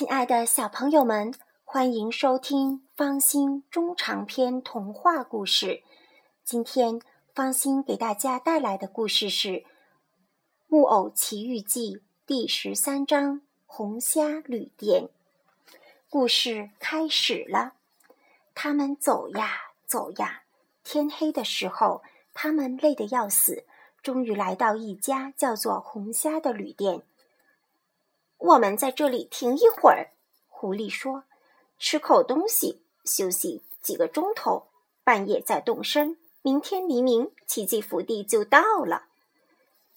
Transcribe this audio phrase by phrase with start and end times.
[0.00, 5.82] 亲爱的小朋友们，欢迎收听方心中长篇童话故事。
[6.42, 7.02] 今天，
[7.34, 9.48] 方心给大家带来的故事是
[10.68, 13.34] 《木偶奇遇记》第十三章
[13.66, 15.02] 《红虾旅店》。
[16.08, 17.74] 故事开始了，
[18.54, 19.50] 他们走呀
[19.86, 20.44] 走呀，
[20.82, 23.66] 天黑的时候，他们累得要死，
[24.02, 27.02] 终于来到一家叫做红虾的旅店。
[28.40, 30.12] 我们在这里停一会儿，
[30.48, 31.24] 狐狸说
[31.78, 34.68] ：“吃口东西，休息几个钟头。
[35.04, 39.08] 半夜再动身，明天黎明，奇迹福地就到了。”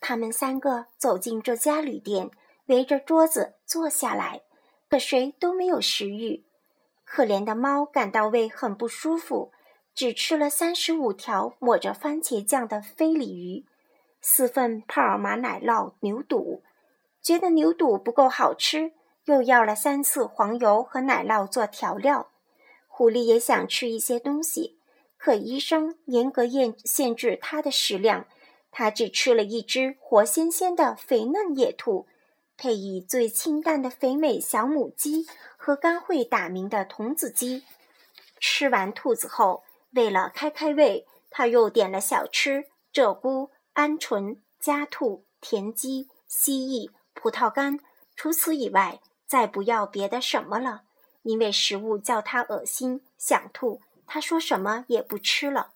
[0.00, 2.30] 他们三个走进这家旅店，
[2.66, 4.42] 围着桌子坐下来，
[4.90, 6.44] 可谁都没有食欲。
[7.04, 9.52] 可怜的猫感到胃很不舒服，
[9.94, 13.64] 只吃了三十五条抹着番茄酱的飞鲤鱼，
[14.20, 16.64] 四份帕尔玛奶酪牛肚。
[17.24, 18.92] 觉得牛肚不够好吃，
[19.24, 22.30] 又要了三次黄油和奶酪做调料。
[22.86, 24.78] 狐狸也想吃一些东西，
[25.16, 28.26] 可医生严格限限制它的食量，
[28.70, 32.06] 它只吃了一只活鲜鲜的肥嫩野兔，
[32.58, 37.64] 配以最清淡的肥美小母鸡和刚会打鸣的童子鸡。
[38.38, 46.90] 吃完兔子后，为了开开胃，他又点了小吃：鹧鸪、鹌鹑、家兔、田鸡、蜥蜴。
[47.24, 47.80] 葡萄干，
[48.14, 50.82] 除此以外，再不要别的什么了，
[51.22, 53.80] 因为食物叫他恶心，想吐。
[54.06, 55.72] 他说什么也不吃了。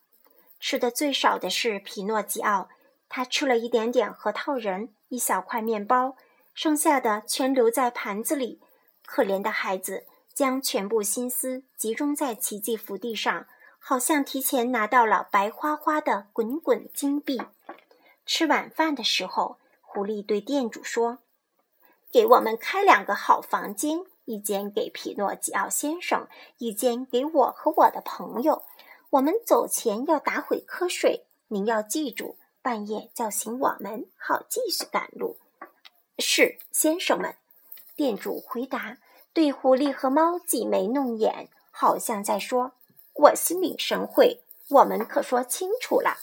[0.61, 2.69] 吃的最少的是皮诺吉奥，
[3.09, 6.19] 他吃了一点点核桃仁，一小块面包，
[6.53, 8.61] 剩下的全留在盘子里。
[9.07, 13.47] 可怜的孩子，将全部心思集中在奇迹福地上，
[13.79, 17.41] 好像提前拿到了白花花的滚滚金币。
[18.27, 21.21] 吃晚饭的时候，狐狸对店主说。
[22.11, 28.63] 给我们开两个好房间，一间给皮诺吉奥先生，一间给我和我的朋友。
[29.11, 35.37] 我们走前要打会瞌睡，您要记住，半夜叫醒我们，好继续赶路。
[36.19, 37.35] 是，先生们。
[37.95, 38.97] 店主回答，
[39.33, 42.73] 对狐狸和猫挤眉弄眼，好像在说
[43.15, 46.17] ：“我心领神会，我们可说清楚了。”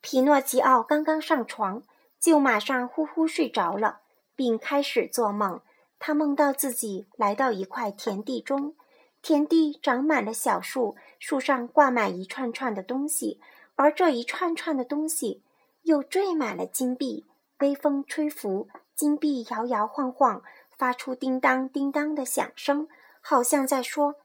[0.00, 1.82] 皮诺吉奥刚刚上床，
[2.20, 4.00] 就马上呼呼睡着了。
[4.36, 5.60] 并开始做梦。
[5.98, 8.74] 他梦到自己来到一块田地中，
[9.22, 13.40] 田地长满了小树，树上挂满一串串的东西，
[13.76, 15.42] 而这一串串的东西
[15.82, 17.26] 又缀满了金币。
[17.60, 20.42] 微风吹拂，金币摇摇晃晃，
[20.76, 22.88] 发出叮当叮当的响声，
[23.22, 24.16] 好像在说：“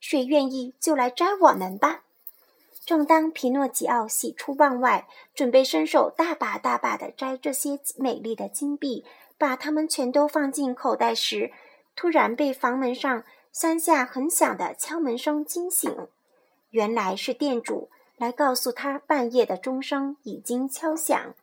[0.00, 2.04] 谁愿意就来摘我们吧。”
[2.84, 9.04] 正当皮诺吉奥喜出望外，准备伸手大把大把地摘这些美丽的金币。
[9.36, 11.52] 把它们全都放进口袋时，
[11.96, 16.08] 突然被房门上三下很响的敲门声惊醒。
[16.70, 21.34] 原来是店主来告诉他，半夜的钟声已经敲响。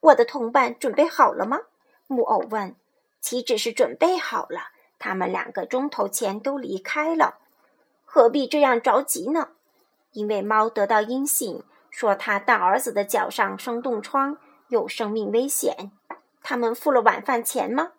[0.00, 1.60] 我的同伴准备好了吗？
[2.06, 2.76] 木偶问。
[3.20, 7.38] 岂止是准备好了，他们两个钟头前都离开了。
[8.04, 9.48] 何必这样着急呢？
[10.12, 15.90] 因为猫得到音信，说他大儿子的脚上生冻疮，有生命危险。
[16.42, 17.92] 他们付了晚饭钱吗？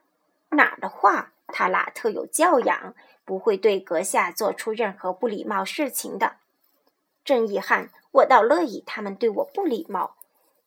[0.49, 2.93] 哪儿的话，他俩特有教养，
[3.25, 6.37] 不会对阁下做出任何不礼貌事情的。
[7.25, 10.15] 真遗憾，我倒乐意他们对我不礼貌。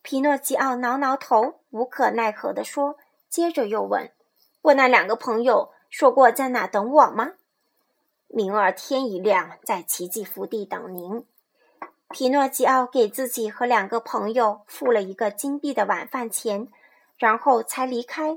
[0.03, 2.97] 皮诺吉奥挠挠头，无可奈何地说，
[3.29, 4.11] 接着又问
[4.63, 7.33] ：“我那两个朋友说过在哪等我吗？”
[8.29, 11.25] 明儿天一亮，在奇迹福地等您。
[12.11, 16.69] 皮诺吉奥给自己和两个朋友付了一个金币的晚饭钱。
[17.19, 18.37] 然后才离开。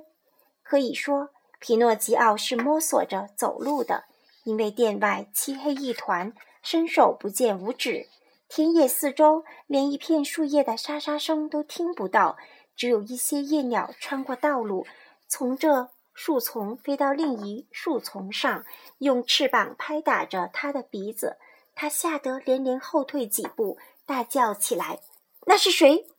[0.63, 4.05] 可以说，皮诺吉奥是摸索着走路的，
[4.45, 8.07] 因为店外漆黑一团，伸手不见五指。
[8.47, 12.37] 田野四周连一片树叶的沙沙声都听不到，
[12.75, 14.87] 只有一些夜鸟穿过道路，
[15.27, 18.63] 从这树丛飞到另一树丛上，
[18.99, 21.37] 用翅膀拍打着他的鼻子。
[21.81, 24.99] 他吓得连连后退几步，大叫起来
[25.47, 26.09] ：“那是谁？”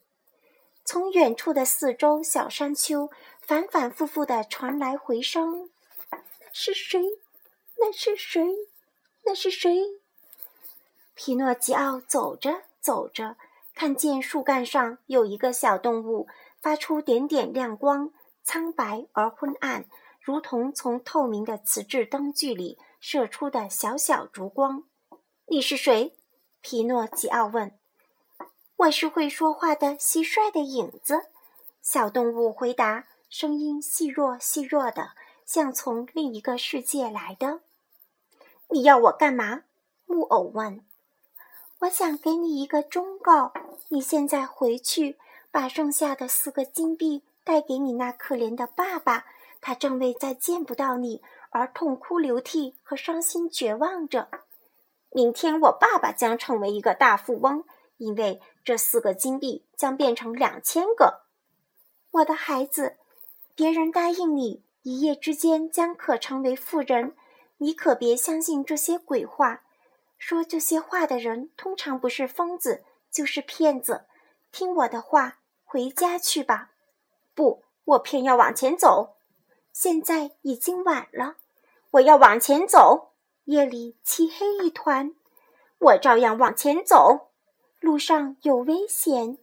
[0.86, 3.10] 从远处的四周小山丘
[3.42, 5.68] 反反复复的传来回声
[6.50, 7.02] ：“是谁？
[7.76, 8.42] 那是谁？
[9.24, 10.00] 那是谁？”
[11.14, 13.36] 皮诺吉奥走着走着，
[13.74, 16.26] 看见树干上有一个小动物，
[16.62, 18.10] 发出点点亮光，
[18.42, 19.84] 苍白而昏暗，
[20.22, 24.84] 如同从透明的瓷质灯具里射出的小小烛光。
[25.50, 26.14] “你是谁？”
[26.62, 27.76] 皮诺吉奥问。
[28.76, 31.23] 我是会说话的蟋蟀的影子，
[31.82, 35.11] 小动物回答，声音细弱细弱的，
[35.44, 37.62] 像从另一个世界来的。
[38.69, 39.64] 你要我干嘛？
[40.06, 40.85] 木偶问。
[41.81, 43.52] 我想给你一个忠告：
[43.88, 45.19] 你现在回去，
[45.50, 49.26] 把剩下的四个金币带给你那可怜的爸爸，
[49.61, 51.20] 他正为再见不到你
[51.50, 54.29] 而痛哭流涕和伤心绝望着。
[55.12, 57.64] 明天我爸爸将成为一个大富翁，
[57.96, 61.22] 因为这四个金币将变成两千个。
[62.12, 62.96] 我的孩子，
[63.54, 67.16] 别人答应你一夜之间将可成为富人，
[67.58, 69.62] 你可别相信这些鬼话。
[70.16, 74.04] 说这些话的人通常不是疯子，就是骗子。
[74.52, 76.70] 听我的话，回家去吧。
[77.34, 79.16] 不，我偏要往前走。
[79.72, 81.36] 现在已经晚了，
[81.92, 83.09] 我要往前走。
[83.50, 85.12] 夜里漆黑一团，
[85.79, 87.31] 我照样往前走。
[87.81, 89.38] 路上有危险，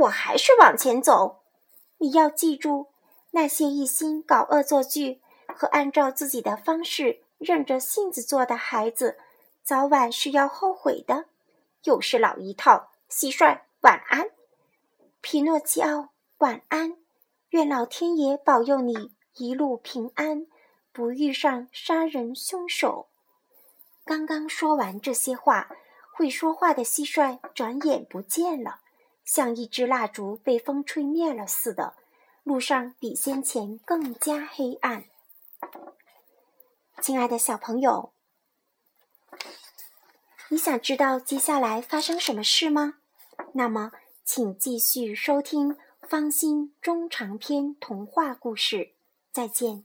[0.00, 1.44] 我还是往前走。
[1.98, 2.88] 你要记住，
[3.30, 5.20] 那些一心搞恶作剧
[5.54, 9.16] 和按照自己的方式任着性子做的孩子，
[9.62, 11.26] 早晚是要后悔的。
[11.84, 12.88] 又是老一套。
[13.08, 14.30] 蟋蟀，晚安。
[15.20, 16.08] 皮诺基奥，
[16.38, 16.96] 晚安。
[17.50, 20.48] 愿老天爷保佑你一路平安，
[20.92, 23.06] 不遇上杀人凶手。
[24.06, 25.68] 刚刚说完这些话，
[26.14, 28.78] 会说话的蟋蟀转眼不见了，
[29.24, 31.94] 像一支蜡烛被风吹灭了似的。
[32.44, 35.06] 路上比先前更加黑暗。
[37.02, 38.12] 亲爱的小朋友，
[40.50, 42.98] 你想知道接下来发生什么事吗？
[43.54, 43.90] 那么，
[44.24, 45.76] 请继续收听
[46.08, 48.92] 方心中长篇童话故事。
[49.32, 49.84] 再见。